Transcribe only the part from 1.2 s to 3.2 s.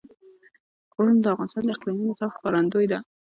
د افغانستان د اقلیمي نظام ښکارندوی ده.